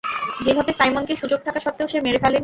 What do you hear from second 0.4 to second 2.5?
যেভাবে সাইমনকে সুযোগ থাকা স্বত্বেও সে মেরে ফেলেনি।